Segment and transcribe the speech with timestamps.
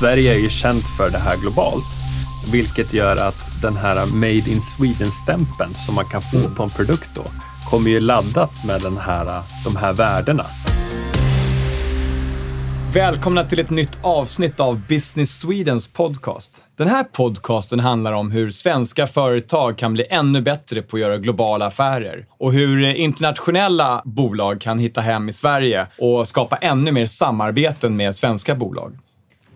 [0.00, 1.84] Sverige är ju känt för det här globalt,
[2.52, 7.10] vilket gör att den här Made in Sweden-stämpeln som man kan få på en produkt
[7.14, 7.22] då,
[7.70, 10.44] kommer ju laddat med den här, de här värdena.
[12.94, 16.64] Välkomna till ett nytt avsnitt av Business Swedens podcast.
[16.76, 21.18] Den här podcasten handlar om hur svenska företag kan bli ännu bättre på att göra
[21.18, 27.06] globala affärer och hur internationella bolag kan hitta hem i Sverige och skapa ännu mer
[27.06, 28.96] samarbeten med svenska bolag.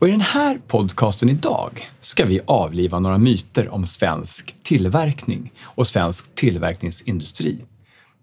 [0.04, 5.86] Och I den här podcasten idag ska vi avliva några myter om svensk tillverkning och
[5.86, 7.58] svensk tillverkningsindustri.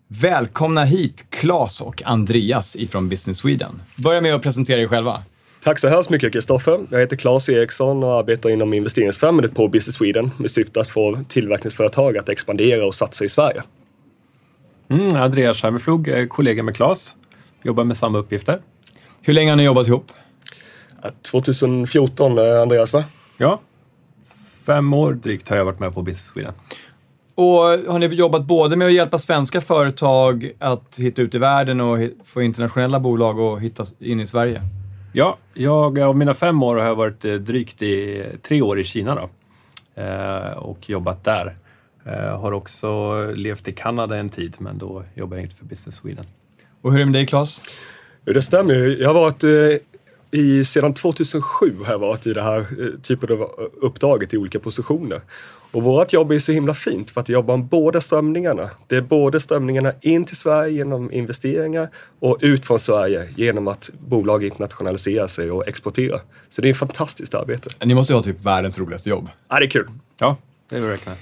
[0.08, 3.82] Välkomna hit Claes och Andreas ifrån Business Sweden.
[3.96, 5.24] Börja med att presentera er själva.
[5.64, 6.88] Tack så hemskt mycket Kristoffer.
[6.90, 11.20] Jag heter Claes Eriksson och arbetar inom investeringsfrämjandet på Business Sweden med syfte att få
[11.28, 13.64] tillverkningsföretag att expandera och satsa i Sverige.
[14.90, 17.16] Mm, Andreas Scheimerflug, kollega med Claes,
[17.64, 18.62] jobbar med samma uppgifter.
[19.22, 20.12] Hur länge har ni jobbat ihop?
[21.22, 23.04] 2014, eh, Andreas va?
[23.38, 23.60] Ja,
[24.66, 26.54] fem år drygt har jag varit med på Business Sweden.
[27.36, 31.82] Och har ni jobbat både med att hjälpa svenska företag att hitta ut i världen
[31.82, 34.62] och få internationella bolag att hitta in i Sverige?
[35.14, 38.84] Ja, jag av mina fem år har jag varit eh, drygt i tre år i
[38.84, 39.30] Kina då,
[40.02, 41.56] eh, och jobbat där.
[42.38, 46.26] Har också levt i Kanada en tid, men då jobbar jag inte för Business Sweden.
[46.82, 47.62] Och hur är det med dig, Claes?
[48.24, 49.44] Det stämmer Jag har varit
[50.32, 52.66] i, sedan 2007 har jag varit i det här
[53.02, 55.22] typen av uppdraget i olika positioner.
[55.72, 58.70] Och vårt jobb är så himla fint för att det jobbar om båda strömningarna.
[58.88, 63.90] Det är både strömningarna in till Sverige genom investeringar och ut från Sverige genom att
[64.00, 66.22] bolag internationaliserar sig och exporterar.
[66.50, 67.70] Så det är ett fantastiskt arbete.
[67.86, 69.30] Ni måste ju ha typ världens roligaste jobb.
[69.50, 69.88] Ja, det är kul.
[70.20, 70.38] Ja,
[70.70, 71.18] det är verkligen.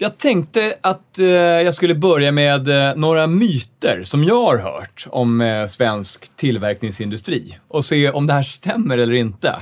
[0.00, 5.06] Jag tänkte att eh, jag skulle börja med eh, några myter som jag har hört
[5.10, 9.56] om eh, svensk tillverkningsindustri och se om det här stämmer eller inte.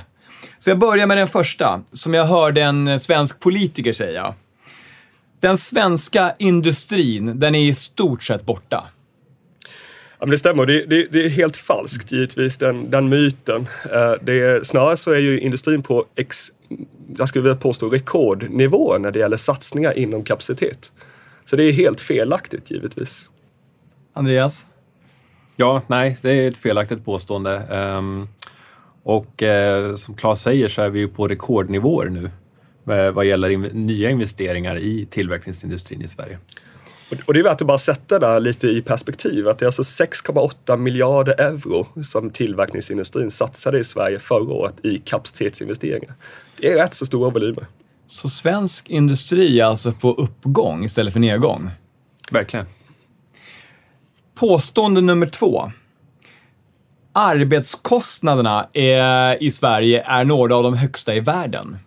[0.59, 4.35] Så jag börjar med den första, som jag hörde en eh, svensk politiker säga.
[5.41, 8.85] Den svenska industrin, den är i stort sett borta.
[10.19, 13.67] Ja, men det stämmer, det, det, det är helt falskt givetvis, den, den myten.
[13.93, 16.53] Eh, det är, snarare så är ju industrin på, ex,
[17.19, 20.93] jag skulle vilja påstå, rekordnivå när det gäller satsningar inom kapacitet.
[21.45, 23.31] Så det är helt felaktigt givetvis.
[24.13, 24.67] Andreas?
[25.57, 27.63] Ja, nej, det är ett felaktigt påstående.
[27.99, 28.29] Um,
[29.03, 32.31] och eh, som Claes säger så är vi ju på rekordnivåer nu
[32.95, 36.39] eh, vad gäller in nya investeringar i tillverkningsindustrin i Sverige.
[37.27, 39.49] Och det är värt att bara sätta det lite i perspektiv.
[39.49, 44.99] Att det är alltså 6,8 miljarder euro som tillverkningsindustrin satsade i Sverige förra året i
[44.99, 46.15] kapacitetsinvesteringar.
[46.61, 47.67] Det är rätt så stora volymer.
[48.07, 51.71] Så svensk industri är alltså på uppgång istället för nedgång?
[52.31, 52.67] Verkligen.
[54.35, 55.71] Påstående nummer två
[57.13, 61.79] arbetskostnaderna är, i Sverige är några av de högsta i världen.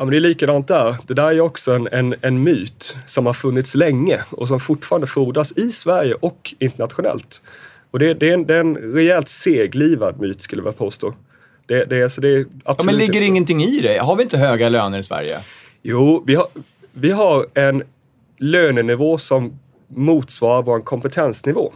[0.00, 0.96] Ja, men det är likadant där.
[1.06, 5.06] Det där är också en, en, en myt som har funnits länge och som fortfarande
[5.06, 7.42] frodas i Sverige och internationellt.
[7.90, 11.14] Och det, det, är, en, det är en rejält seglivad myt skulle jag påstå.
[11.66, 13.98] Det, det, alltså det är ja, men ligger ingenting i det?
[13.98, 15.38] Har vi inte höga löner i Sverige?
[15.82, 16.46] Jo, vi har,
[16.92, 17.82] vi har en
[18.38, 21.72] lönenivå som motsvarar vår kompetensnivå.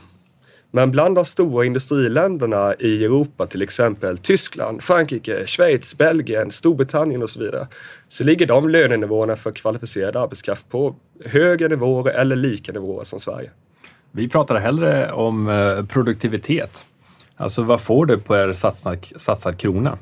[0.77, 7.31] Men bland de stora industriländerna i Europa, till exempel Tyskland, Frankrike, Schweiz, Belgien, Storbritannien och
[7.31, 7.67] så vidare,
[8.09, 13.51] så ligger de lönenivåerna för kvalificerad arbetskraft på högre nivåer eller lika nivåer som Sverige.
[14.13, 16.85] Vi pratar hellre om eh, produktivitet.
[17.37, 19.99] Alltså vad får du per satsad, satsad krona?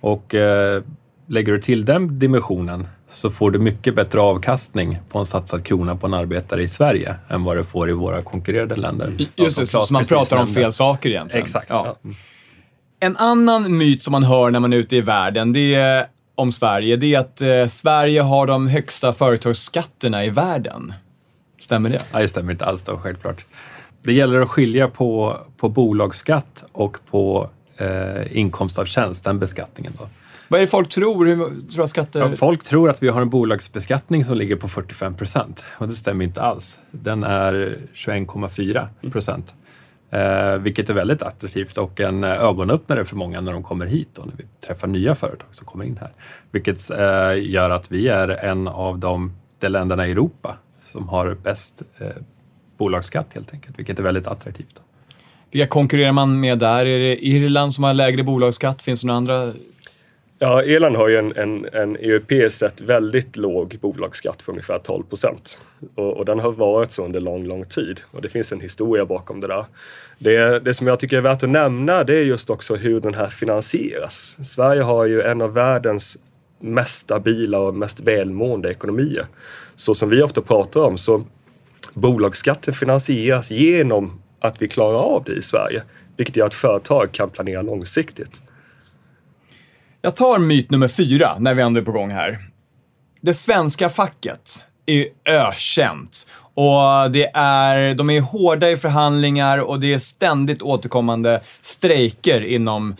[0.00, 0.82] Och eh,
[1.26, 5.96] lägger du till den dimensionen så får du mycket bättre avkastning på en satsad krona
[5.96, 9.12] på en arbetare i Sverige än vad du får i våra konkurrerande länder.
[9.36, 11.44] Just det, så man pratar om fel saker egentligen.
[11.44, 11.70] Exakt.
[11.70, 11.96] Ja.
[13.00, 16.52] En annan myt som man hör när man är ute i världen, det är om
[16.52, 20.92] Sverige, det är att eh, Sverige har de högsta företagsskatterna i världen.
[21.60, 21.98] Stämmer det?
[22.12, 23.44] Nej, det stämmer inte alls då, självklart.
[24.02, 29.92] Det gäller att skilja på, på bolagsskatt och på eh, inkomst av tjänst, den beskattningen.
[29.98, 30.08] Då.
[30.48, 31.26] Vad är det folk tror?
[31.26, 32.20] Hur, tror skatter...
[32.20, 35.94] Ja, folk tror att vi har en bolagsbeskattning som ligger på 45 procent och det
[35.94, 36.78] stämmer inte alls.
[36.90, 39.54] Den är 21,4 procent.
[40.10, 44.26] Eh, vilket är väldigt attraktivt och en ögonöppnare för många när de kommer hit och
[44.26, 46.10] när vi träffar nya företag som kommer in här.
[46.50, 51.34] Vilket eh, gör att vi är en av de, de länderna i Europa som har
[51.34, 52.08] bäst eh,
[52.78, 54.82] bolagsskatt helt enkelt, vilket är väldigt attraktivt.
[55.50, 56.86] Vilka konkurrerar man med där?
[56.86, 58.82] Är det Irland som har lägre bolagsskatt?
[58.82, 59.52] Finns det några andra
[60.40, 65.04] Ja, Irland har ju en, en, en europeiskt sett väldigt låg bolagsskatt på ungefär 12
[65.04, 65.60] procent.
[65.94, 68.00] Och, och, den har varit så under lång, lång tid.
[68.10, 69.64] Och det finns en historia bakom det där.
[70.18, 73.14] Det, det som jag tycker är värt att nämna det är just också hur den
[73.14, 74.36] här finansieras.
[74.44, 76.18] Sverige har ju en av världens
[76.60, 79.24] mest stabila och mest välmående ekonomier.
[79.76, 81.24] Så som vi ofta pratar om så
[81.94, 85.82] bolagsskatten finansieras genom att vi klarar av det i Sverige.
[86.16, 88.40] Vilket gör att företag kan planera långsiktigt.
[90.02, 92.38] Jag tar myt nummer fyra när vi ändå är på gång här.
[93.20, 96.26] Det svenska facket är ökänt.
[96.54, 102.96] Och det är, de är hårda i förhandlingar och det är ständigt återkommande strejker inom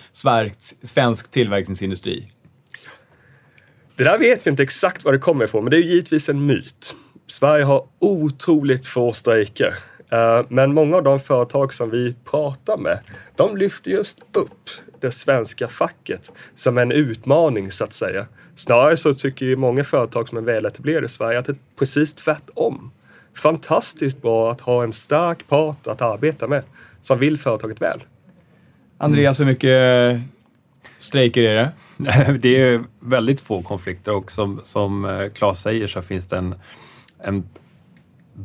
[0.83, 2.33] svensk tillverkningsindustri.
[3.97, 6.47] Det där vet vi inte exakt var det kommer ifrån, men det är givetvis en
[6.47, 6.95] myt.
[7.27, 9.75] Sverige har otroligt få strejker.
[10.13, 12.99] Eh, men många av de företag som vi pratar med,
[13.37, 18.27] de lyfter just upp det svenska facket som en utmaning så att säga.
[18.57, 22.15] Snarare så tycker ju många företag som är väletablerade i Sverige att det är precis
[22.15, 22.91] tvärtom.
[23.37, 26.65] Fantastiskt bra att ha en stark part att arbeta med
[27.01, 28.01] som vill företaget väl.
[28.99, 30.21] Andreas, hur mycket
[30.99, 31.73] strejker är det?
[32.39, 36.55] Det är väldigt få konflikter och som, som eh, Claes säger så finns det en,
[37.19, 37.49] en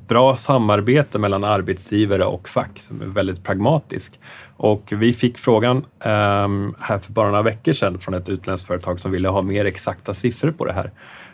[0.07, 4.19] bra samarbete mellan arbetsgivare och fack som är väldigt pragmatisk.
[4.57, 8.99] Och vi fick frågan um, här för bara några veckor sedan från ett utländskt företag
[8.99, 10.91] som ville ha mer exakta siffror på det här.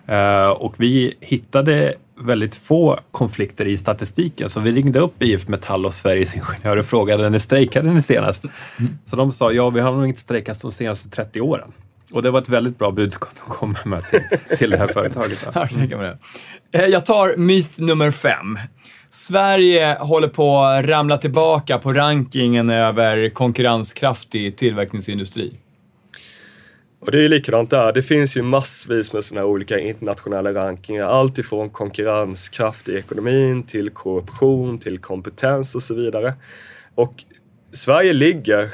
[0.09, 5.85] Uh, och vi hittade väldigt få konflikter i statistiken så vi ringde upp IF Metall
[5.85, 8.43] och Sveriges Ingenjörer och frågade när strejkade ni senast?
[8.43, 8.91] Mm.
[9.05, 11.71] Så de sa ja, vi har nog inte strejkat de senaste 30 åren.
[12.11, 15.47] Och det var ett väldigt bra budskap att komma med till, till det här företaget.
[15.91, 16.17] Jag,
[16.71, 18.59] eh, jag tar myt nummer fem.
[19.11, 25.53] Sverige håller på att ramla tillbaka på rankingen över konkurrenskraftig tillverkningsindustri.
[27.01, 27.93] Och det är likadant där.
[27.93, 31.05] Det finns ju massvis med sådana olika internationella rankingar.
[31.05, 36.33] Allt ifrån konkurrenskraft i ekonomin till korruption, till kompetens och så vidare.
[36.95, 37.23] Och
[37.73, 38.69] Sverige ligger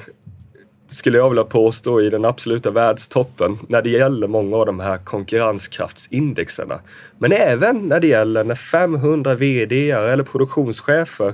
[0.96, 4.98] skulle jag vilja påstå, i den absoluta världstoppen när det gäller många av de här
[4.98, 6.80] konkurrenskraftsindexerna.
[7.18, 11.34] Men även när det gäller när 500 VD eller produktionschefer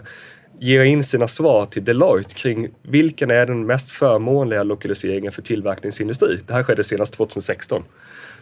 [0.60, 6.40] ger in sina svar till Deloitte kring vilken är den mest förmånliga lokaliseringen för tillverkningsindustri.
[6.48, 7.84] Det här skedde senast 2016.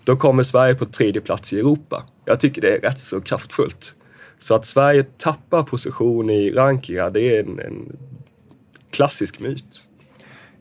[0.03, 2.03] Då kommer Sverige på tredje plats i Europa.
[2.25, 3.95] Jag tycker det är rätt så kraftfullt.
[4.39, 7.97] Så att Sverige tappar position i rankingar, det är en, en
[8.91, 9.85] klassisk myt.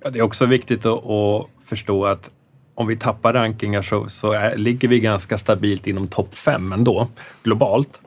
[0.04, 2.30] Ja, det är också viktigt att, att förstå att
[2.74, 7.08] om vi tappar rankingar så, så är, ligger vi ganska stabilt inom topp fem ändå,
[7.42, 8.00] globalt.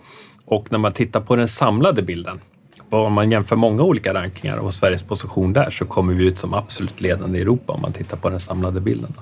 [0.46, 2.42] Och när man tittar på den samlade bilden,
[2.90, 6.54] om man jämför många olika rankingar och Sveriges position där, så kommer vi ut som
[6.54, 9.14] absolut ledande i Europa om man tittar på den samlade bilden.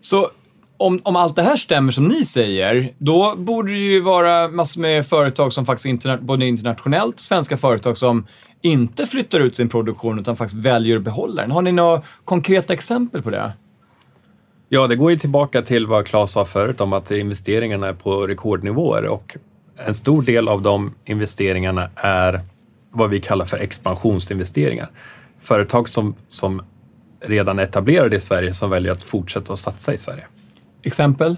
[0.00, 0.30] Så
[0.76, 4.80] om, om allt det här stämmer som ni säger, då borde det ju vara massor
[4.80, 8.26] med företag som faktiskt interna både internationellt och svenska företag som
[8.62, 11.50] inte flyttar ut sin produktion utan faktiskt väljer att behålla den.
[11.50, 13.52] Har ni några konkreta exempel på det?
[14.68, 18.26] Ja, det går ju tillbaka till vad Claes sa förut om att investeringarna är på
[18.26, 19.36] rekordnivåer och
[19.86, 22.40] en stor del av de investeringarna är
[22.90, 24.90] vad vi kallar för expansionsinvesteringar.
[25.40, 26.62] Företag som, som
[27.20, 30.26] redan är etablerade i Sverige som väljer att fortsätta att satsa i Sverige.
[30.82, 31.36] Exempel?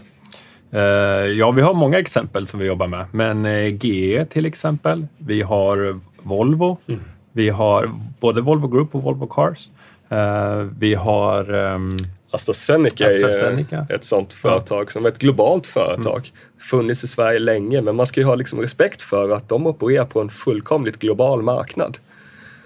[0.75, 5.07] Uh, ja, vi har många exempel som vi jobbar med, men uh, GE till exempel.
[5.19, 6.79] Vi har Volvo.
[6.88, 7.00] Mm.
[7.33, 9.71] Vi har både Volvo Group och Volvo Cars.
[10.12, 11.97] Uh, vi har um,
[12.31, 14.91] AstraZeneca, AstraZeneca är ett sånt företag ja.
[14.91, 16.17] som ett globalt företag.
[16.17, 16.61] Mm.
[16.71, 20.05] Funnits i Sverige länge men man ska ju ha liksom respekt för att de opererar
[20.05, 21.99] på en fullkomligt global marknad.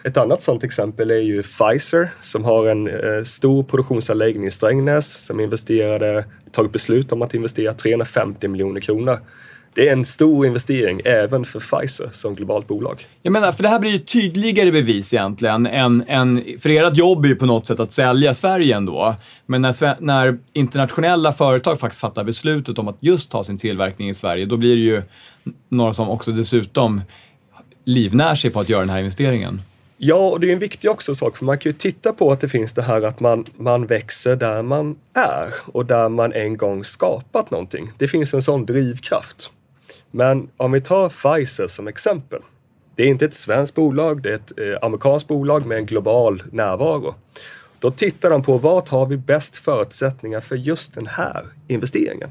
[0.05, 5.27] Ett annat sånt exempel är ju Pfizer som har en eh, stor produktionsanläggning i Strängnäs
[5.27, 9.19] som investerade, tagit beslut om att investera 350 miljoner kronor
[9.77, 13.07] det är en stor investering även för Pfizer som globalt bolag.
[13.23, 17.25] Jag menar, för det här blir ju tydligare bevis egentligen än, än för ert jobb
[17.25, 19.17] är ju på något sätt att sälja Sverige ändå.
[19.47, 24.15] Men när, när internationella företag faktiskt fattar beslutet om att just ha sin tillverkning i
[24.15, 25.03] Sverige, då blir det ju
[25.69, 27.01] några som också dessutom
[27.85, 29.63] livnär sig på att göra den här investeringen.
[29.99, 32.41] Ja, och det är en viktig också sak, för man kan ju titta på att
[32.41, 36.57] det finns det här att man, man växer där man är och där man en
[36.57, 37.91] gång skapat någonting.
[37.99, 39.51] Det finns en sån drivkraft.
[40.11, 42.41] Men om vi tar Pfizer som exempel.
[42.97, 46.43] Det är inte ett svenskt bolag, det är ett eh, amerikanskt bolag med en global
[46.53, 47.15] närvaro.
[47.79, 52.31] Då tittar de på vart har vi bäst förutsättningar för just den här investeringen?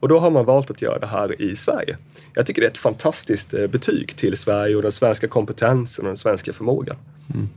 [0.00, 1.96] Och då har man valt att göra det här i Sverige.
[2.34, 6.08] Jag tycker det är ett fantastiskt eh, betyg till Sverige och den svenska kompetensen och
[6.08, 6.96] den svenska förmågan.
[7.34, 7.48] Mm.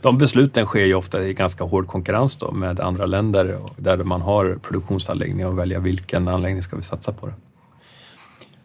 [0.00, 4.20] De besluten sker ju ofta i ganska hård konkurrens då med andra länder där man
[4.20, 7.26] har produktionsanläggningar och välja vilken anläggning ska vi satsa på.
[7.26, 7.32] Det.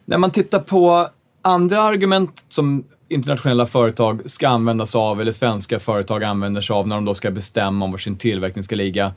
[0.05, 1.10] När man tittar på
[1.41, 6.88] andra argument som internationella företag ska använda sig av, eller svenska företag använder sig av
[6.88, 9.13] när de då ska bestämma om var sin tillverkning ska ligga.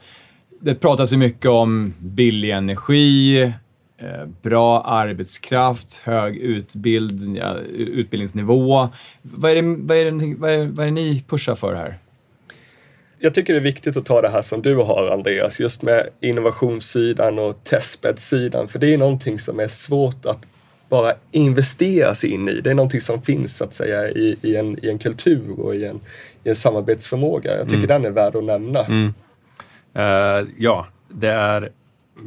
[0.61, 7.39] Det pratas ju mycket om billig energi, eh, bra arbetskraft, hög utbild,
[7.75, 8.89] utbildningsnivå.
[9.23, 11.99] Vad är, det, vad, är det, vad, är, vad är det ni pushar för här?
[13.25, 16.09] jag tycker det är viktigt att ta det här som du har Andreas, just med
[16.21, 18.69] innovationssidan och testbäddssidan.
[18.69, 20.47] För det är någonting som är svårt att
[20.95, 22.61] bara investera sig in i.
[22.61, 25.75] Det är någonting som finns så att säga i, i, en, i en kultur och
[25.77, 26.01] i en,
[26.45, 27.59] i en samarbetsförmåga.
[27.59, 28.03] Jag tycker mm.
[28.03, 28.81] den är värd att nämna.
[28.81, 29.15] Mm.
[29.97, 31.71] Uh, ja, det är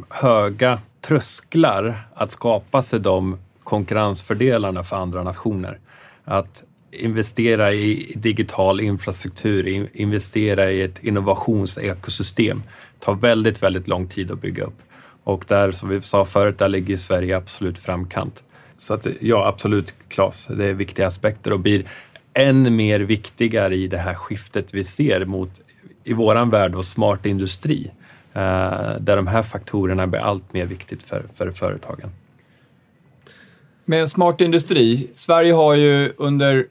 [0.09, 5.79] höga trösklar att skapa sig de konkurrensfördelarna för andra nationer.
[6.25, 12.63] Att investera i digital infrastruktur, investera i ett innovationsekosystem
[12.99, 14.79] tar väldigt, väldigt lång tid att bygga upp.
[15.23, 18.43] Och där, som vi sa förut, där ligger Sverige absolut framkant.
[18.77, 21.85] Så att, ja, absolut Claes, det är viktiga aspekter och blir
[22.33, 25.49] än mer viktigare i det här skiftet vi ser mot,
[26.03, 27.91] i våran värld, och smart industri.
[28.33, 32.09] Eh, där de här faktorerna blir allt mer viktigt för, för företagen.
[33.85, 36.65] Med smart industri, Sverige har ju under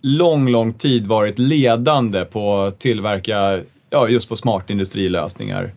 [0.00, 5.72] lång, lång tid varit ledande på att tillverka, ja, just på smart industrilösningar.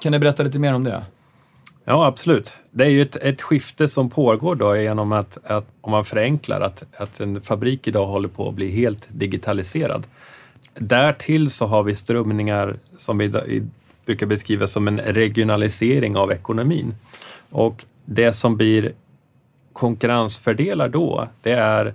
[0.00, 1.02] Kan du berätta lite mer om det?
[1.90, 2.56] Ja, absolut.
[2.70, 6.60] Det är ju ett, ett skifte som pågår då genom att, att, om man förenklar,
[6.60, 10.06] att, att en fabrik idag håller på att bli helt digitaliserad.
[10.74, 13.62] Därtill så har vi strömningar som vi
[14.06, 16.94] brukar beskriva som en regionalisering av ekonomin.
[17.50, 18.92] Och det som blir
[19.72, 21.94] konkurrensfördelar då, det är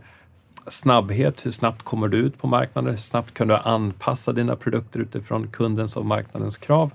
[0.68, 1.46] snabbhet.
[1.46, 2.92] Hur snabbt kommer du ut på marknaden?
[2.92, 6.92] Hur snabbt kan du anpassa dina produkter utifrån kundens och marknadens krav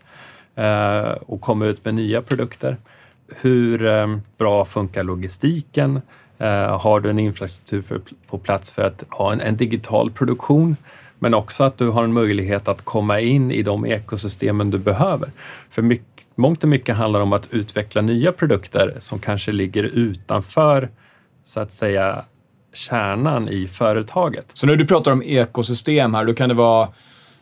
[0.59, 2.77] Eh, och komma ut med nya produkter?
[3.29, 6.01] Hur eh, bra funkar logistiken?
[6.39, 10.77] Eh, har du en infrastruktur för, på plats för att ha en, en, digital produktion?
[11.19, 15.31] Men också att du har en möjlighet att komma in i de ekosystemen du behöver.
[15.71, 20.89] För mycket, mångt och mycket handlar om att utveckla nya produkter som kanske ligger utanför
[21.45, 22.25] så att säga
[22.73, 24.47] kärnan i företaget.
[24.53, 26.89] Så när du pratar om ekosystem här, då kan det vara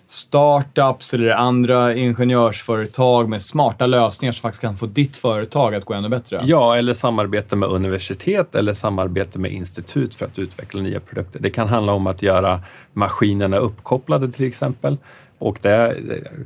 [0.08, 5.94] startups eller andra ingenjörsföretag med smarta lösningar som faktiskt kan få ditt företag att gå
[5.94, 6.42] ännu bättre?
[6.44, 11.40] Ja, eller samarbete med universitet eller samarbete med institut för att utveckla nya produkter.
[11.40, 12.60] Det kan handla om att göra
[12.92, 14.96] maskinerna uppkopplade till exempel
[15.38, 15.96] och det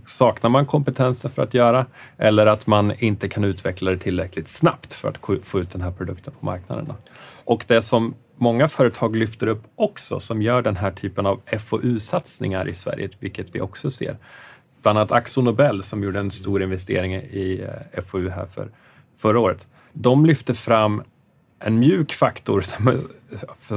[0.07, 1.87] saknar man kompetensen för att göra
[2.19, 5.93] eller att man inte kan utveckla det tillräckligt snabbt för att få ut den här
[5.93, 6.93] produkten på marknaden.
[7.45, 12.69] Och det som många företag lyfter upp också som gör den här typen av FoU-satsningar
[12.69, 14.17] i Sverige, vilket vi också ser.
[14.83, 18.69] Bland annat Axo Nobel som gjorde en stor investering i eh, FoU här för
[19.19, 19.67] förra året.
[19.93, 21.03] De lyfter fram
[21.59, 23.09] en mjuk faktor som,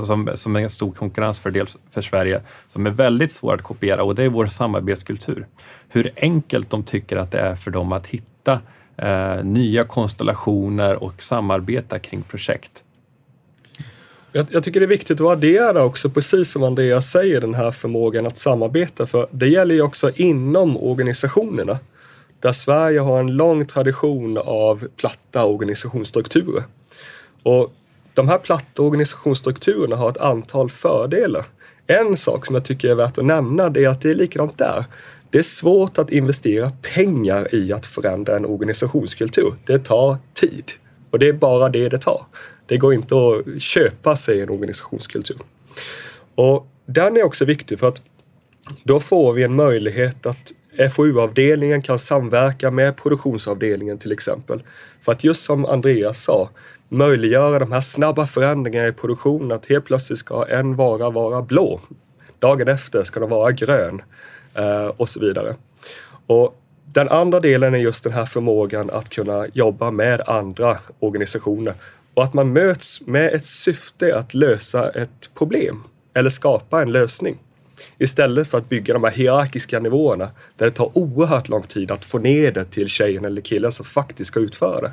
[0.06, 4.16] som, som är en stor konkurrensfördel för Sverige som är väldigt svår att kopiera och
[4.16, 5.48] det är vår samarbetskultur.
[5.90, 8.60] Hur enkelt de tycker att det är för dem att hitta
[8.98, 12.84] eh, nya konstellationer och samarbeta kring projekt.
[14.36, 17.72] Jag, jag, tycker det är viktigt att addera också, precis som Andreas säger, den här
[17.72, 19.06] förmågan att samarbeta.
[19.06, 21.80] För det gäller ju också inom organisationerna.
[22.40, 26.64] Där Sverige har en lång tradition av platta organisationsstrukturer.
[27.44, 27.74] Och
[28.14, 31.46] de här platta organisationsstrukturerna har ett antal fördelar.
[31.88, 34.58] En sak som jag tycker är värt att nämna det är att det är likadant
[34.58, 34.86] där.
[35.30, 39.54] Det är svårt att investera pengar i att förändra en organisationskultur.
[39.66, 40.72] Det tar tid
[41.12, 42.26] och det är bara det det tar.
[42.74, 45.38] Det går inte att köpa sig en organisationskultur.
[46.36, 48.02] Och den är också viktig för att
[48.84, 50.52] då får vi en möjlighet att
[50.96, 54.64] FoU-avdelningen kan samverka med produktionsavdelningen till exempel.
[55.02, 56.50] För att just som Andreas sa,
[56.90, 59.52] möjliggöra de här snabba förändringarna i produktionen.
[59.52, 61.82] Att helt plötsligt ska en vara vara blå.
[62.40, 64.02] Dagen efter ska den vara grön
[64.54, 65.56] eh, och så vidare.
[66.28, 66.60] Och
[66.94, 71.74] den andra delen är just den här förmågan att kunna jobba med andra organisationer
[72.14, 77.38] och att man möts med ett syfte att lösa ett problem eller skapa en lösning.
[77.98, 82.06] Istället för att bygga de här hierarkiska nivåerna där det tar oerhört lång tid att
[82.06, 84.92] få ner det till tjejen eller killen som faktiskt ska utföra det.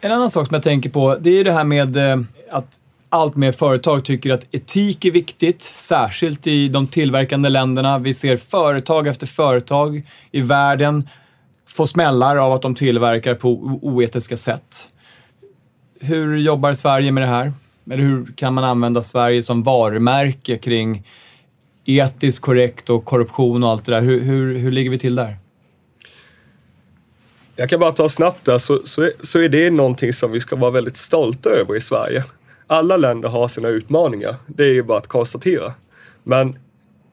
[0.00, 2.20] En annan sak som jag tänker på, det är det här med eh,
[2.50, 7.98] att allt mer företag tycker att etik är viktigt, särskilt i de tillverkande länderna.
[7.98, 11.08] Vi ser företag efter företag i världen
[11.66, 14.88] få smällar av att de tillverkar på oetiska sätt.
[16.02, 17.52] Hur jobbar Sverige med det här?
[17.90, 21.06] Eller hur kan man använda Sverige som varumärke kring
[21.84, 24.00] etiskt korrekt och korruption och allt det där.
[24.00, 25.36] Hur, hur, hur ligger vi till där?
[27.56, 30.40] Jag kan bara ta snabbt där, så, så, är, så är det någonting som vi
[30.40, 32.24] ska vara väldigt stolta över i Sverige.
[32.66, 35.72] Alla länder har sina utmaningar, det är ju bara att konstatera.
[36.22, 36.58] Men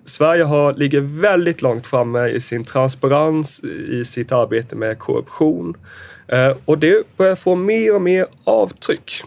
[0.06, 5.78] Sverige har, ligger väldigt långt framme i sin transparens, i sitt arbete med korruption.
[6.28, 9.24] Eh, och det börjar få mer och mer avtryck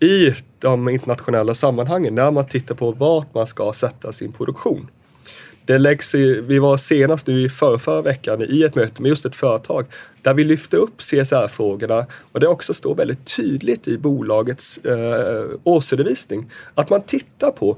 [0.00, 4.90] i de internationella sammanhangen när man tittar på vart man ska sätta sin produktion.
[5.66, 9.08] Det läggs i, vi var senast nu i förra, förra veckan i ett möte med
[9.08, 9.86] just ett företag
[10.22, 16.50] där vi lyfte upp CSR-frågorna och det också står väldigt tydligt i bolagets eh, årsredovisning
[16.74, 17.76] att man tittar på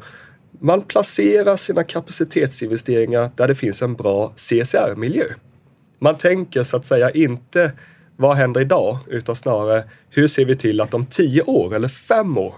[0.61, 5.25] man placerar sina kapacitetsinvesteringar där det finns en bra CSR-miljö.
[5.99, 7.73] Man tänker så att säga inte
[8.17, 12.39] vad händer idag utan snarare hur ser vi till att om tio år eller fem
[12.39, 12.55] år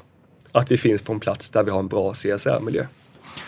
[0.53, 2.87] att vi finns på en plats där vi har en bra CSR-miljö.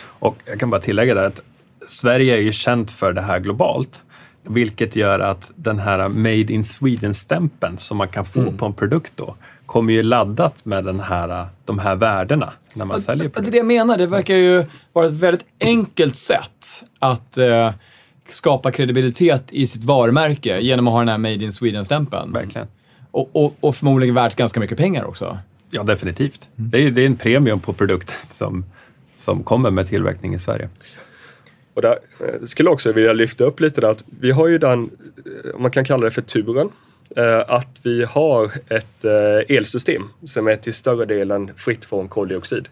[0.03, 1.41] Och jag kan bara tillägga där att
[1.87, 4.03] Sverige är ju känt för det här globalt.
[4.43, 8.57] Vilket gör att den här Made in Sweden-stämpeln som man kan få mm.
[8.57, 9.37] på en produkt då
[9.67, 13.43] kommer ju laddat med den här, de här värdena när man ja, säljer produkter.
[13.43, 13.99] Det är det jag menar.
[13.99, 17.73] Det verkar ju vara ett väldigt enkelt sätt att eh,
[18.33, 22.33] skapa kredibilitet i sitt varumärke genom att ha den här Made in Sweden-stämpeln.
[22.33, 22.67] Verkligen.
[23.11, 25.39] Och, och, och, förmodligen värt ganska mycket pengar också.
[25.71, 26.49] Ja, definitivt.
[26.59, 26.71] Mm.
[26.71, 28.65] Det, är, det är en premium på produkten som,
[29.17, 30.69] som kommer med tillverkning i Sverige.
[31.75, 34.85] Och där eh, skulle också vilja lyfta upp lite där att vi har ju den,
[34.85, 36.69] eh, man kan kalla det för turen,
[37.17, 39.05] eh, att vi har ett
[39.49, 42.69] elsystem som är till större delen fritt från koldioxid.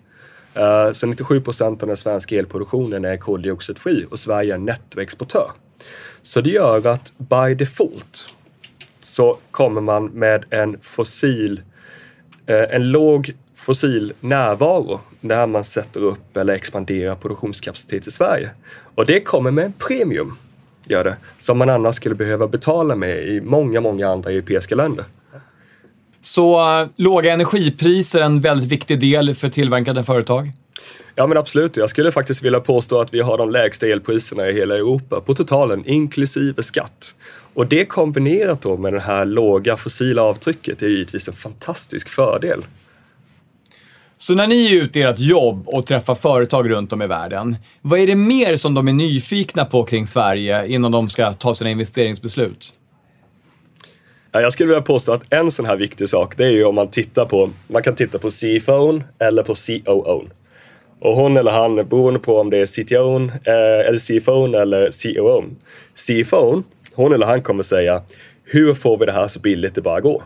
[0.59, 5.51] Eh, så 97 procent av den svenska elproduktionen är koldioxidfri och Sverige är nettoexportör.
[6.23, 8.35] Så det gör att by default
[9.01, 11.63] så kommer man med en fossil,
[12.47, 18.51] eh, en låg fossil närvaro när man sätter upp eller expanderar produktionskapacitet i Sverige.
[18.95, 20.37] Och det kommer med en premium,
[20.85, 25.05] gör det, som man annars skulle behöva betala med i många, många andra europeiska länder.
[26.29, 30.53] Så uh, låga energipriser är en väldigt viktig del för tillverkande företag?
[31.15, 34.53] Ja men absolut, jag skulle faktiskt vilja påstå att vi har de lägsta elpriserna i
[34.53, 37.15] hela Europa på totalen inklusive skatt.
[37.55, 42.65] Och det kombinerat då med det här låga fossila avtrycket är givetvis en fantastisk fördel
[44.19, 47.57] så när ni är ute i ert jobb och träffar företag runt om i världen,
[47.83, 51.55] vad är det mer som de är nyfikna på kring Sverige innan de ska ta
[51.55, 52.75] sina investeringsbeslut?
[54.41, 56.89] Jag skulle vilja påstå att en sån här viktig sak, det är ju om man
[56.89, 60.29] tittar på, man kan titta på CFON eller på COO.
[61.01, 65.45] Och hon eller han, beroende på om det är CTON eh, eller CFON eller COO.
[65.95, 68.03] CFON, hon eller han kommer säga,
[68.45, 70.23] hur får vi det här så billigt det bara går?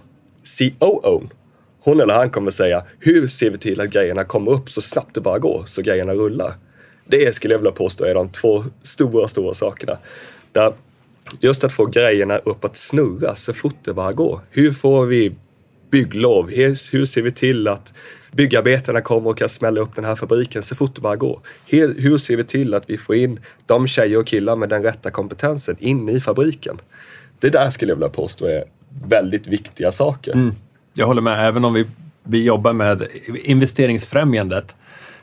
[0.59, 1.23] COO,
[1.81, 5.15] hon eller han kommer säga, hur ser vi till att grejerna kommer upp så snabbt
[5.15, 6.53] det bara går, så grejerna rullar?
[7.05, 9.99] Det skulle jag vilja påstå är de två stora, stora sakerna.
[10.53, 10.73] Där
[11.41, 14.41] just att få grejerna upp att snurra så fort det bara går.
[14.51, 15.35] Hur får vi
[15.91, 16.51] bygglov?
[16.51, 17.93] Hur, hur ser vi till att
[18.33, 21.41] byggarbetarna kommer och kan smälla upp den här fabriken så fort det bara går?
[21.67, 24.83] Hur, hur ser vi till att vi får in de tjejer och killar med den
[24.83, 26.81] rätta kompetensen in i fabriken?
[27.41, 28.65] Det där skulle jag vilja påstå är
[29.09, 30.33] väldigt viktiga saker.
[30.33, 30.55] Mm.
[30.95, 31.49] Jag håller med.
[31.49, 31.87] Även om vi,
[32.25, 33.07] vi jobbar med
[33.45, 34.75] investeringsfrämjandet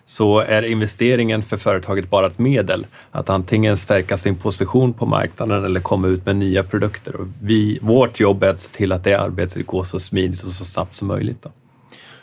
[0.09, 5.65] så är investeringen för företaget bara ett medel att antingen stärka sin position på marknaden
[5.65, 7.15] eller komma ut med nya produkter.
[7.15, 10.51] Och vi, vårt jobb är att se till att det arbetet går så smidigt och
[10.51, 11.41] så snabbt som möjligt.
[11.41, 11.51] Då.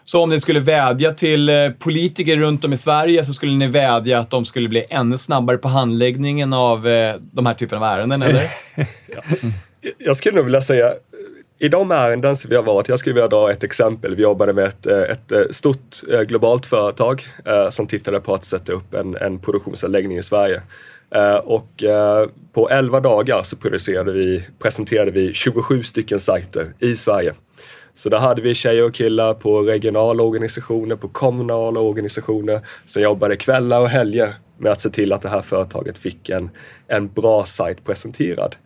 [0.05, 3.67] Så om ni skulle vädja till eh, politiker runt om i Sverige så skulle ni
[3.67, 7.85] vädja att de skulle bli ännu snabbare på handläggningen av eh, de här typen av
[7.85, 8.51] ärenden, eller?
[9.07, 9.23] ja.
[9.99, 10.93] Jag skulle nog vilja säga
[11.59, 14.17] i de ärenden som vi har varit, jag skulle vilja dra ett exempel.
[14.17, 18.35] Vi jobbade med ett, eh, ett eh, stort eh, globalt företag eh, som tittade på
[18.35, 20.63] att sätta upp en, en produktionsanläggning i Sverige.
[21.15, 26.97] Eh, och eh, på 11 dagar så producerade vi, presenterade vi 27 stycken sajter i
[26.97, 27.35] Sverige.
[27.95, 33.37] Så där hade vi tjejer och killar på regionala organisationer, på kommunala organisationer som jobbade
[33.37, 36.51] kvällar och helger med att se till att det här företaget fick en,
[36.89, 38.57] en bra sajt presenterad.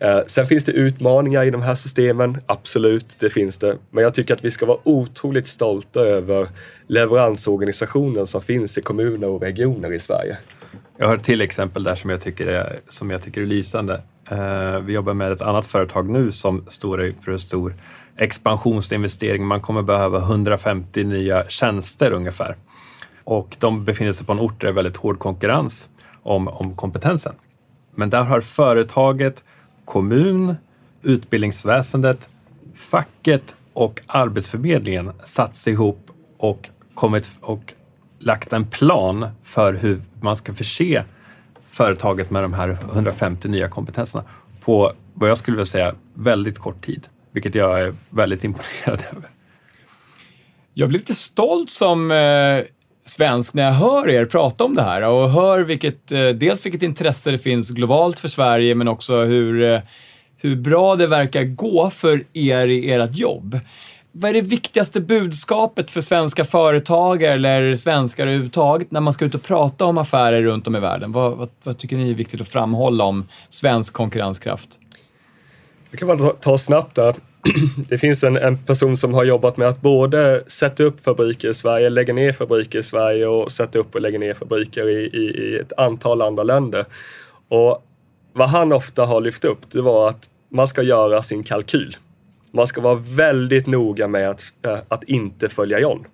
[0.00, 3.78] Eh, sen finns det utmaningar i de här systemen, absolut, det finns det.
[3.90, 6.48] Men jag tycker att vi ska vara otroligt stolta över
[6.86, 10.38] leveransorganisationen som finns i kommuner och regioner i Sverige.
[10.96, 14.02] Jag har ett till exempel där som jag tycker är, som jag tycker är lysande.
[14.30, 17.74] Eh, vi jobbar med ett annat företag nu som står för en stor
[18.16, 19.46] expansionsinvestering.
[19.46, 22.56] Man kommer behöva 150 nya tjänster ungefär.
[23.24, 25.88] Och de befinner sig på en ort där det är väldigt hård konkurrens
[26.22, 27.34] om, om kompetensen.
[27.94, 29.44] Men där har företaget
[29.88, 30.54] kommun,
[31.02, 32.28] utbildningsväsendet,
[32.74, 37.74] facket och Arbetsförmedlingen satt sig ihop och kommit och
[38.18, 41.04] lagt en plan för hur man ska förse
[41.66, 44.24] företaget med de här 150 nya kompetenserna
[44.60, 49.30] på vad jag skulle vilja säga väldigt kort tid, vilket jag är väldigt imponerad över.
[50.74, 52.64] Jag blir lite stolt som eh,
[53.08, 56.82] svensk när jag hör er prata om det här och hör vilket, eh, dels vilket
[56.82, 59.80] intresse det finns globalt för Sverige, men också hur, eh,
[60.36, 63.60] hur bra det verkar gå för er i ert jobb.
[64.12, 69.34] Vad är det viktigaste budskapet för svenska företagare eller svenskar överhuvudtaget när man ska ut
[69.34, 71.12] och prata om affärer runt om i världen?
[71.12, 74.68] Vad, vad, vad tycker ni är viktigt att framhålla om svensk konkurrenskraft?
[75.90, 77.14] Jag kan bara ta, ta snabbt där.
[77.88, 81.54] Det finns en, en, person som har jobbat med att både sätta upp fabriker i
[81.54, 85.54] Sverige, lägga ner fabriker i Sverige och sätta upp och lägga ner fabriker i, i,
[85.54, 86.84] i ett antal andra länder.
[87.48, 87.84] Och
[88.32, 91.96] vad han ofta har lyft upp, det var att man ska göra sin kalkyl.
[92.50, 96.04] Man ska vara väldigt noga med att, eh, att inte följa John.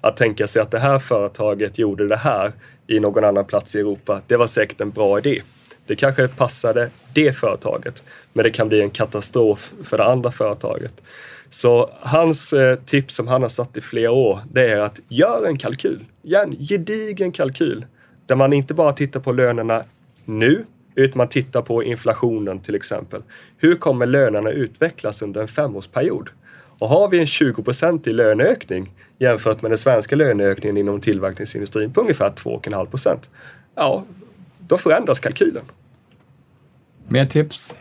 [0.00, 2.52] Att tänka sig att det här företaget gjorde det här
[2.86, 4.20] i någon annan plats i Europa.
[4.26, 5.42] Det var säkert en bra idé.
[5.88, 11.02] Det kanske passade det företaget, men det kan bli en katastrof för det andra företaget.
[11.50, 15.46] Så hans eh, tips som han har satt i flera år, det är att gör
[15.46, 16.04] en kalkyl.
[16.22, 17.86] Gör en gedigen kalkyl
[18.26, 19.84] där man inte bara tittar på lönerna
[20.24, 23.22] nu, utan man tittar på inflationen till exempel.
[23.56, 26.30] Hur kommer lönerna utvecklas under en femårsperiod?
[26.78, 27.64] Och har vi en 20
[28.06, 33.30] i löneökning jämfört med den svenska löneökningen inom tillverkningsindustrin på ungefär 2,5 procent,
[33.74, 34.04] ja,
[34.58, 35.64] då förändras kalkylen.
[37.08, 37.76] Mer tips?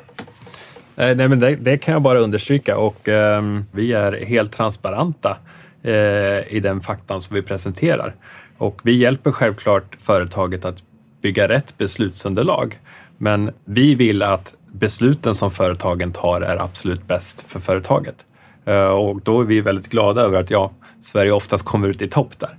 [0.96, 5.38] Eh, nej, men det, det, kan jag bara understryka och eh, vi är helt transparenta
[5.84, 8.16] eh, i den faktan som vi presenterar.
[8.58, 10.84] Och vi hjälper självklart företaget att
[11.22, 12.80] bygga rätt beslutsunderlag.
[13.18, 18.26] Men vi vill att besluten som företagen tar är absolut bäst för företaget.
[18.66, 22.08] Eh, och då är vi väldigt glada över att ja, Sverige oftast kommer ut i
[22.08, 22.58] topp där.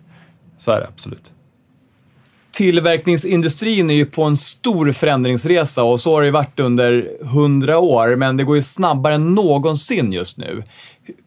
[0.59, 1.33] Så är det absolut
[2.51, 8.17] tillverkningsindustrin är ju på en stor förändringsresa och så har det varit under hundra år,
[8.17, 10.63] men det går ju snabbare än någonsin just nu.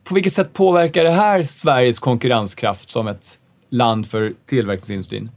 [0.03, 3.37] På vilket sätt påverkar det här Sveriges konkurrenskraft som ett
[3.69, 5.29] land för tillverkningsindustrin?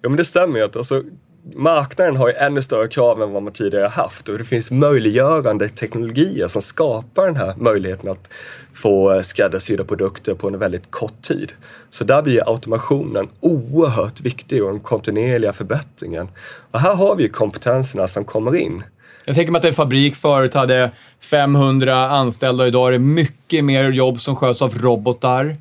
[0.00, 0.64] Ja, men det stämmer ju.
[0.64, 1.02] Alltså,
[1.54, 5.68] marknaden har ju ännu större krav än vad man tidigare haft och det finns möjliggörande
[5.68, 8.28] teknologier som skapar den här möjligheten att
[8.72, 11.52] få eh, skräddarsydda produkter på en väldigt kort tid.
[11.90, 16.28] Så där blir automationen oerhört viktig och den kontinuerliga förbättringen.
[16.70, 18.82] Och här har vi kompetenserna som kommer in.
[19.24, 23.64] Jag tänker mig att en fabrik förut hade 500 anställda och idag är det mycket
[23.64, 25.56] mer jobb som sköts av robotar.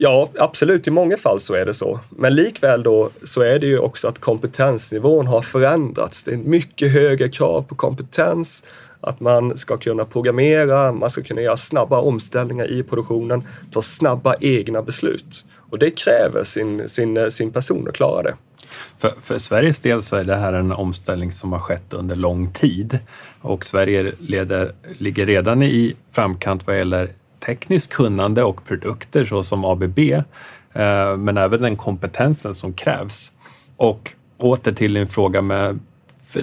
[0.00, 0.86] Ja, absolut.
[0.86, 2.00] I många fall så är det så.
[2.10, 6.24] Men likväl då så är det ju också att kompetensnivån har förändrats.
[6.24, 8.64] Det är mycket högre krav på kompetens,
[9.00, 14.34] att man ska kunna programmera, man ska kunna göra snabba omställningar i produktionen, ta snabba
[14.40, 15.44] egna beslut.
[15.70, 18.34] Och det kräver sin, sin, sin person att klara det.
[18.98, 22.52] För, för, Sveriges del så är det här en omställning som har skett under lång
[22.52, 22.98] tid
[23.40, 27.12] och Sverige leder, ligger redan i framkant vad gäller
[27.48, 33.32] tekniskt kunnande och produkter såsom ABB, eh, men även den kompetensen som krävs.
[33.76, 35.78] Och åter till din fråga med,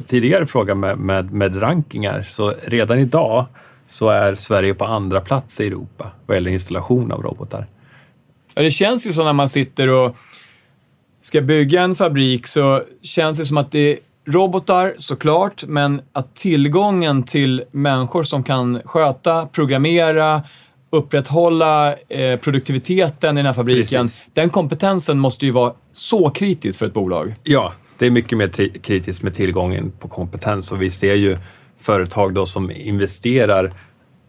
[0.08, 3.46] tidigare fråga med, med, med rankingar, så redan idag
[3.88, 7.68] så är Sverige på andra plats i Europa vad gäller installation av robotar.
[8.56, 10.16] Ja, det känns ju så när man sitter och
[11.22, 16.36] ska bygga en fabrik så känns det som att det är robotar såklart, men att
[16.36, 20.44] tillgången till människor som kan sköta, programmera,
[20.96, 24.06] upprätthålla eh, produktiviteten i den här fabriken.
[24.06, 24.22] Precis.
[24.34, 27.36] Den kompetensen måste ju vara så kritisk för ett bolag.
[27.44, 31.38] Ja, det är mycket mer kritiskt med tillgången på kompetens och vi ser ju
[31.80, 33.74] företag då som investerar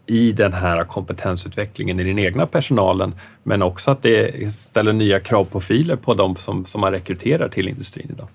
[0.05, 5.95] i den här kompetensutvecklingen i den egna personalen, men också att det ställer nya kravprofiler
[5.95, 8.27] på de som, som man rekryterar till industrin idag.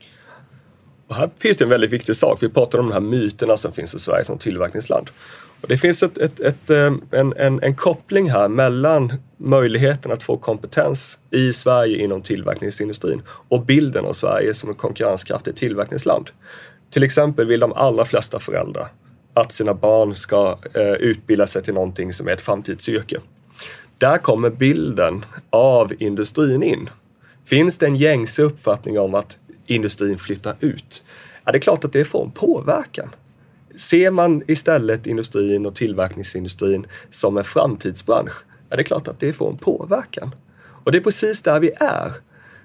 [1.12, 2.42] Och här finns det en väldigt viktig sak.
[2.42, 5.10] Vi pratar om de här myterna som finns i Sverige som tillverkningsland.
[5.60, 10.22] Och det finns ett, ett, ett, eh, en, en, en koppling här mellan möjligheten att
[10.22, 16.30] få kompetens i Sverige inom tillverkningsindustrin och bilden av Sverige som ett konkurrenskraftigt tillverkningsland.
[16.90, 18.88] Till exempel vill de allra flesta föräldrar
[19.34, 23.20] att sina barn ska eh, utbilda sig till någonting som är ett framtidsyrke.
[23.98, 26.88] Där kommer bilden av industrin in.
[27.44, 29.38] Finns det en gängse uppfattning om att
[29.74, 31.02] industrin flyttar ut?
[31.44, 33.10] Ja, det är klart att det får en påverkan.
[33.76, 38.32] Ser man istället industrin och tillverkningsindustrin som en framtidsbransch,
[38.68, 40.34] ja, det är klart att det får en påverkan.
[40.84, 42.12] Och det är precis där vi är.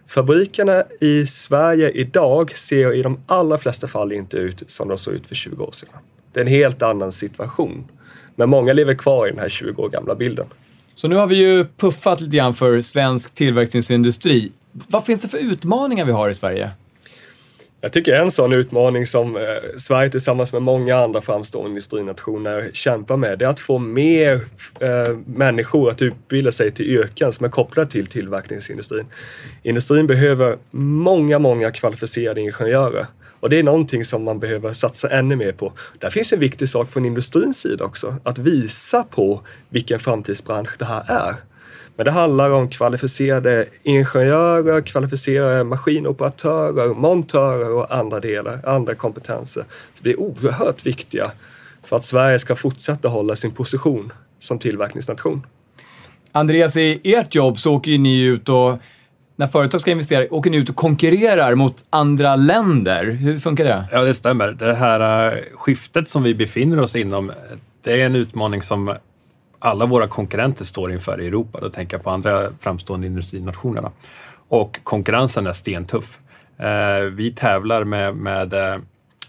[0.08, 5.14] Fabrikerna i Sverige idag ser i de allra flesta fall inte ut som de såg
[5.14, 5.90] ut för 20 år sedan.
[6.34, 7.88] Det är en helt annan situation.
[8.36, 10.46] Men många lever kvar i den här 20 år gamla bilden.
[10.96, 14.52] Så nu har vi ju puffat lite grann för svensk tillverkningsindustri.
[14.72, 16.72] Vad finns det för utmaningar vi har i Sverige?
[17.82, 19.42] Jag tycker en sån utmaning som eh,
[19.78, 24.34] Sverige tillsammans med många andra framstående industrinationer kämpar med, det är att få mer
[24.80, 29.06] eh, människor att utbilda sig till yrken som är kopplade till tillverkningsindustrin.
[29.64, 33.06] Industrin behöver många, många kvalificerade ingenjörer.
[33.40, 35.74] Och det är någonting som man behöver satsa ännu mer på.
[36.00, 40.86] Där finns en viktig sak från industrins sida också, att visa på vilken framtidsbransch det
[40.86, 41.36] här är.
[41.98, 49.64] Men det handlar om kvalificerade ingenjörer, kvalificerade maskinoperatörer, montörer och andra delar, andra kompetenser.
[49.94, 51.32] Så det är oerhört viktiga
[51.84, 55.46] för att Sverige ska fortsätta hålla sin position som tillverkningsnation.
[56.32, 58.80] Andreas, i ert jobb så åker ju ni ut och
[59.36, 63.06] när företag ska investera, åker ni ut och konkurrerar mot andra länder.
[63.06, 63.86] Hur funkar det?
[63.92, 64.48] Ja, det stämmer.
[64.48, 67.32] Det här uh, skiftet som vi befinner oss inom,
[67.84, 68.96] det är en utmaning som
[69.60, 71.60] alla våra konkurrenter står inför i Europa.
[71.62, 73.92] Då tänker jag på andra framstående industrinationerna.
[74.48, 76.20] Och konkurrensen är stentuff.
[76.58, 78.80] Eh, vi tävlar med, med eh,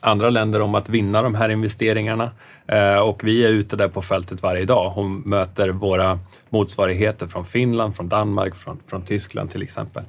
[0.01, 2.31] andra länder om att vinna de här investeringarna.
[2.67, 7.45] Eh, och vi är ute där på fältet varje dag och möter våra motsvarigheter från
[7.45, 10.03] Finland, från Danmark, från, från Tyskland till exempel.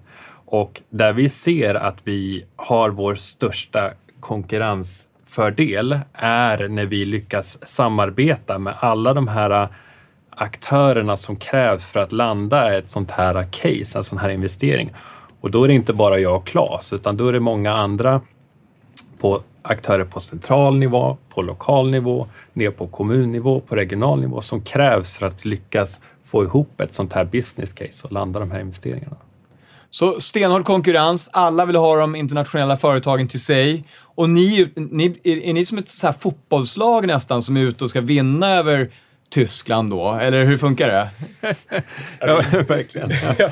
[0.45, 8.59] Och där vi ser att vi har vår största konkurrensfördel är när vi lyckas samarbeta
[8.59, 9.67] med alla de här
[10.41, 14.93] aktörerna som krävs för att landa ett sånt här case, en sån här investering.
[15.41, 18.21] Och då är det inte bara jag och Claes, utan då är det många andra
[19.21, 24.61] på aktörer på central nivå, på lokal nivå, ner på kommunnivå, på regional nivå som
[24.61, 28.59] krävs för att lyckas få ihop ett sånt här business case och landa de här
[28.59, 29.17] investeringarna.
[29.89, 33.83] Så stenhård konkurrens, alla vill ha de internationella företagen till sig.
[34.01, 37.83] Och ni, ni är, är ni som ett så här fotbollslag nästan som är ute
[37.83, 38.91] och ska vinna över
[39.29, 40.11] Tyskland då?
[40.21, 41.09] Eller hur funkar det?
[42.19, 43.11] ja, verkligen.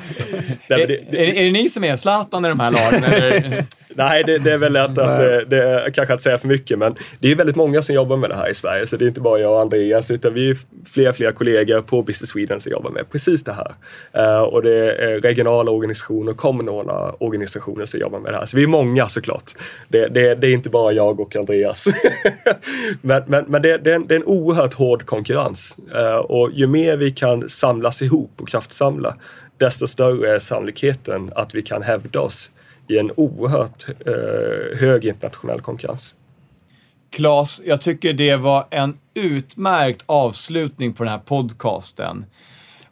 [0.67, 0.75] Ja.
[0.75, 3.63] är, är, är, det ni som är Zlatan i de här lagen?
[3.97, 6.79] Nej, det, det, är väl lätt att, det, det är kanske att säga för mycket,
[6.79, 9.07] men det är väldigt många som jobbar med det här i Sverige, så det är
[9.07, 12.59] inte bara jag och Andreas, utan vi är fler och fler kollegor på Business Sweden
[12.59, 13.73] som jobbar med precis det här.
[14.17, 18.45] Uh, och det är regionala organisationer kommunala organisationer som jobbar med det här.
[18.45, 19.51] Så vi är många såklart.
[19.87, 21.85] Det, det, det är inte bara jag och Andreas.
[23.01, 26.51] men men, men det, det, är en, det är en oerhört hård konkurrens uh, och
[26.53, 29.15] ju mer vi kan samlas ihop och kraftsamla,
[29.57, 32.51] desto större är sannolikheten att vi kan hävda oss
[32.87, 36.15] i en oerhört eh, hög internationell konkurrens.
[37.09, 42.25] Klas, jag tycker det var en utmärkt avslutning på den här podcasten.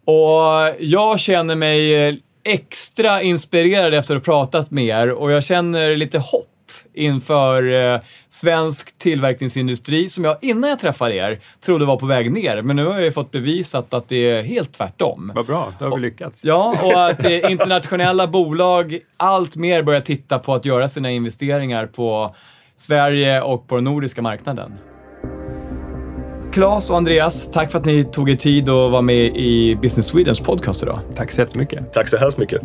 [0.05, 5.43] Och jag känner mig eh, extra inspirerad efter att ha pratat med er och jag
[5.43, 6.54] känner lite hopp
[6.95, 12.61] inför eh, svensk tillverkningsindustri som jag innan jag träffade er trodde var på väg ner.
[12.61, 15.31] Men nu har jag ju fått bevisat att det är helt tvärtom.
[15.35, 16.43] Vad bra, då har vi lyckats.
[16.43, 21.85] Ja, och att eh, internationella bolag allt mer börjar titta på att göra sina investeringar
[21.85, 22.35] på
[22.77, 24.71] Sverige och på den nordiska marknaden.
[26.55, 30.07] Claes och Andreas, tack för att ni tog er tid och var med i Business
[30.07, 30.99] Swedens podcast idag.
[31.15, 31.93] Tack så jättemycket.
[31.93, 32.61] Tack så hemskt mycket.